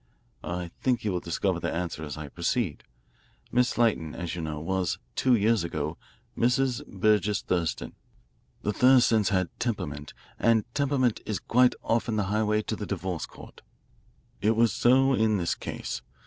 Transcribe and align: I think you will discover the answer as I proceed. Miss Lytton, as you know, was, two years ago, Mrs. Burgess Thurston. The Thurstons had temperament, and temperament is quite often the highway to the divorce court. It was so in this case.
I 0.43 0.71
think 0.81 1.03
you 1.05 1.11
will 1.11 1.19
discover 1.19 1.59
the 1.59 1.71
answer 1.71 2.03
as 2.03 2.17
I 2.17 2.27
proceed. 2.29 2.83
Miss 3.51 3.77
Lytton, 3.77 4.15
as 4.15 4.33
you 4.33 4.41
know, 4.41 4.59
was, 4.59 4.97
two 5.15 5.35
years 5.35 5.63
ago, 5.63 5.95
Mrs. 6.35 6.83
Burgess 6.87 7.43
Thurston. 7.43 7.93
The 8.63 8.73
Thurstons 8.73 9.29
had 9.29 9.49
temperament, 9.59 10.15
and 10.39 10.65
temperament 10.73 11.19
is 11.27 11.37
quite 11.37 11.75
often 11.83 12.15
the 12.15 12.23
highway 12.33 12.63
to 12.63 12.75
the 12.75 12.87
divorce 12.87 13.27
court. 13.27 13.61
It 14.41 14.55
was 14.55 14.73
so 14.73 15.13
in 15.13 15.37
this 15.37 15.53
case. 15.53 16.01